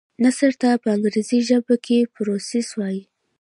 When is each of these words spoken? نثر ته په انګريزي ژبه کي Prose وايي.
نثر 0.23 0.53
ته 0.61 0.69
په 0.81 0.87
انګريزي 0.95 1.39
ژبه 1.47 1.75
کي 1.85 1.97
Prose 2.13 2.67
وايي. 2.79 3.01